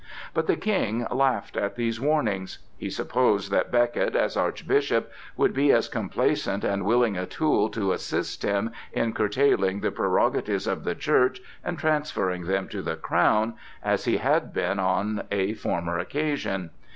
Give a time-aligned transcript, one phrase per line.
[0.33, 2.57] But the King laughed at these warnings.
[2.75, 7.91] He supposed that Becket, as Archbishop, would be as complaisant and willing a tool to
[7.91, 13.53] assist him in curtailing the prerogatives of the Church and transferring them to the crown,
[13.83, 16.71] as he had been on a former occasion.